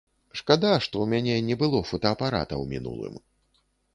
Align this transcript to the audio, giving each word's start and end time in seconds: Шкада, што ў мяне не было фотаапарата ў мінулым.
Шкада, 0.39 0.69
што 0.85 0.95
ў 1.01 1.05
мяне 1.11 1.35
не 1.51 1.57
было 1.61 1.83
фотаапарата 1.91 2.55
ў 2.61 2.65
мінулым. 2.75 3.21